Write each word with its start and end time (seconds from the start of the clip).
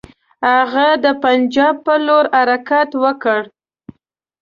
هغه 0.53 0.87
د 1.03 1.05
پنجاب 1.23 1.75
پر 1.85 1.99
لور 2.07 2.25
حرکت 2.37 2.89
وکړ. 3.03 3.41